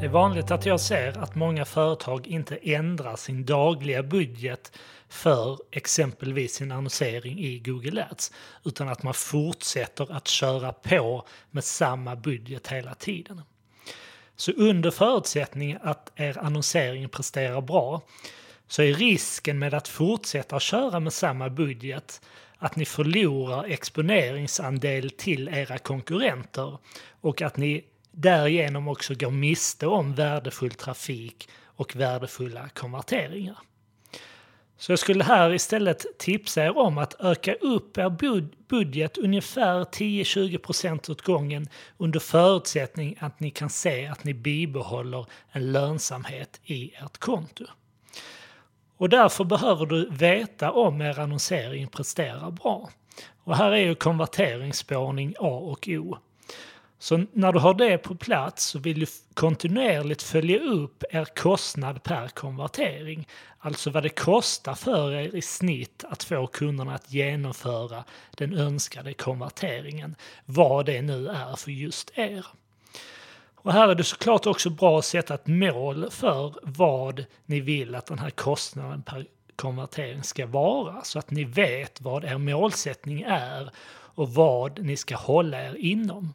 [0.00, 4.72] Det är vanligt att jag ser att många företag inte ändrar sin dagliga budget
[5.08, 8.32] för exempelvis sin annonsering i Google Ads,
[8.64, 13.42] utan att man fortsätter att köra på med samma budget hela tiden.
[14.36, 18.02] Så under förutsättning att er annonsering presterar bra
[18.68, 22.20] så är risken med att fortsätta köra med samma budget
[22.58, 26.78] att ni förlorar exponeringsandel till era konkurrenter
[27.20, 27.84] och att ni
[28.20, 33.58] därigenom också går miste om värdefull trafik och värdefulla konverteringar.
[34.76, 38.10] Så jag skulle här istället tipsa er om att öka upp er
[38.68, 45.72] budget ungefär 10-20% åt gången under förutsättning att ni kan se att ni bibehåller en
[45.72, 47.64] lönsamhet i ert konto.
[48.96, 52.90] Och därför behöver du veta om er annonsering presterar bra.
[53.44, 56.18] Och här är ju konverteringsspårning A och O.
[56.98, 62.02] Så när du har det på plats så vill du kontinuerligt följa upp er kostnad
[62.02, 63.28] per konvertering.
[63.58, 69.14] Alltså vad det kostar för er i snitt att få kunderna att genomföra den önskade
[69.14, 70.16] konverteringen.
[70.44, 72.46] Vad det nu är för just er.
[73.54, 77.94] Och här är det såklart också bra att sätta ett mål för vad ni vill
[77.94, 79.26] att den här kostnaden per
[79.56, 85.16] konvertering ska vara så att ni vet vad er målsättning är och vad ni ska
[85.16, 86.34] hålla er inom.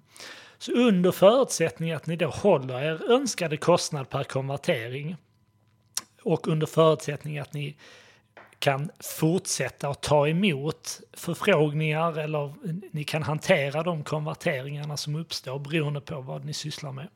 [0.64, 5.16] Så under förutsättning att ni då håller er önskade kostnad per konvertering
[6.22, 7.76] och under förutsättning att ni
[8.60, 12.54] kan fortsätta att ta emot förfrågningar eller
[12.92, 17.08] ni kan hantera de konverteringarna som uppstår beroende på vad ni sysslar med.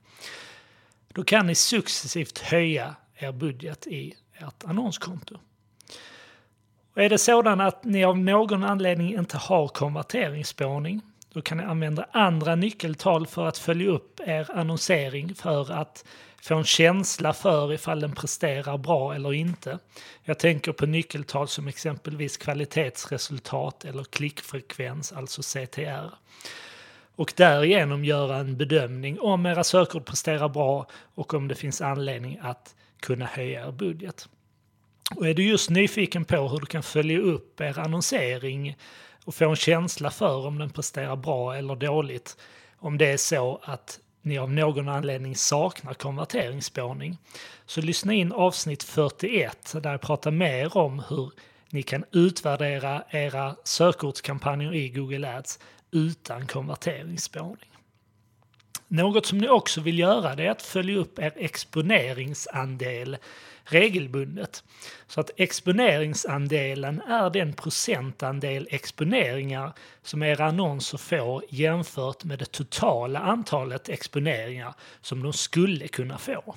[1.08, 5.36] Då kan ni successivt höja er budget i ert annonskonto.
[6.94, 11.02] Och är det sådan att ni av någon anledning inte har konverteringsspårning
[11.34, 16.06] då kan ni använda andra nyckeltal för att följa upp er annonsering för att
[16.42, 19.80] få en känsla för ifall den presterar bra eller inte.
[20.24, 26.14] Jag tänker på nyckeltal som exempelvis kvalitetsresultat eller klickfrekvens, alltså CTR.
[27.16, 32.40] Och därigenom göra en bedömning om era sökord presterar bra och om det finns anledning
[32.42, 34.30] att kunna höja er budget.
[35.16, 38.78] Och är du just nyfiken på hur du kan följa upp er annonsering
[39.28, 42.38] och få en känsla för om den presterar bra eller dåligt,
[42.78, 47.18] om det är så att ni av någon anledning saknar konverteringsspårning,
[47.66, 51.32] så lyssna in avsnitt 41 där jag pratar mer om hur
[51.70, 55.60] ni kan utvärdera era sökordskampanjer i Google Ads
[55.92, 57.77] utan konverteringsspårning.
[58.88, 63.18] Något som ni också vill göra är att följa upp er exponeringsandel
[63.64, 64.64] regelbundet.
[65.08, 73.20] Så att exponeringsandelen är den procentandel exponeringar som era annonser får jämfört med det totala
[73.20, 76.56] antalet exponeringar som de skulle kunna få.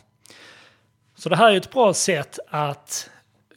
[1.14, 3.10] Så det här är ett bra sätt att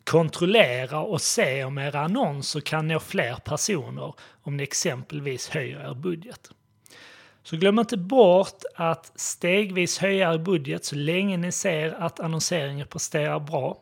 [0.04, 5.94] kontrollera och se om era annonser kan nå fler personer om ni exempelvis höjer er
[5.94, 6.52] budget.
[7.44, 12.88] Så glöm inte bort att stegvis höja er budget så länge ni ser att annonseringen
[12.88, 13.78] presterar bra.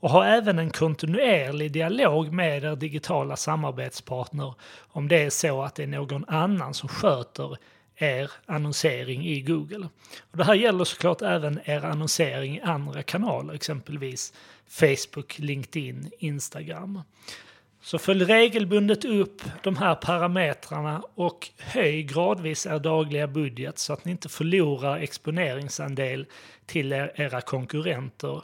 [0.00, 4.54] Och ha även en kontinuerlig dialog med er digitala samarbetspartner
[4.88, 7.56] om det är så att det är någon annan som sköter
[7.96, 9.88] er annonsering i Google.
[10.30, 14.32] Och det här gäller såklart även er annonsering i andra kanaler, exempelvis
[14.68, 17.02] Facebook, LinkedIn, Instagram.
[17.86, 24.04] Så följ regelbundet upp de här parametrarna och höj gradvis er dagliga budget så att
[24.04, 26.26] ni inte förlorar exponeringsandel
[26.66, 28.42] till era konkurrenter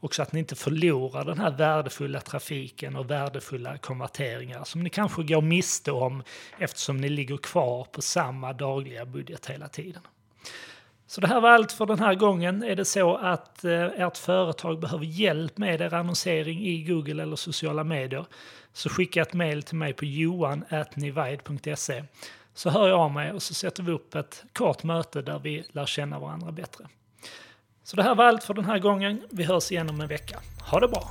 [0.00, 4.90] och så att ni inte förlorar den här värdefulla trafiken och värdefulla konverteringar som ni
[4.90, 6.22] kanske går miste om
[6.58, 10.02] eftersom ni ligger kvar på samma dagliga budget hela tiden.
[11.12, 12.62] Så det här var allt för den här gången.
[12.62, 17.36] Är det så att eh, ert företag behöver hjälp med er annonsering i Google eller
[17.36, 18.26] sociala medier
[18.72, 22.04] så skicka ett mejl till mig på johan.nivide.se
[22.54, 25.64] så hör jag av mig och så sätter vi upp ett kort möte där vi
[25.72, 26.84] lär känna varandra bättre.
[27.84, 29.22] Så det här var allt för den här gången.
[29.30, 30.40] Vi hörs igen om en vecka.
[30.70, 31.10] Ha det bra!